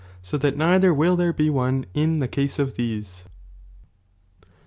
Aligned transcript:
80 0.27 0.37
that 0.39 0.57
neither 0.57 0.91
will 0.95 1.15
there 1.15 1.31
be 1.31 1.47
one 1.47 1.85
in 1.93 2.17
the 2.17 2.27
caseof 2.27 2.73
these. 2.73 3.25